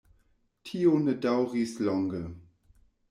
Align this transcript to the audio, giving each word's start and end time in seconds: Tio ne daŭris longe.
Tio 0.69 0.95
ne 1.03 1.15
daŭris 1.27 1.75
longe. 1.89 2.23